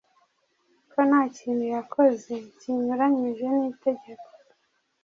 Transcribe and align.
ko 0.91 0.99
nta 1.09 1.21
kintu 1.37 1.65
yakoze 1.75 2.33
kinyuranyije 2.59 3.45
n’itegeko. 3.55 4.27